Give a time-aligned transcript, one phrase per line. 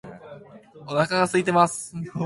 [0.87, 1.93] お腹が空いています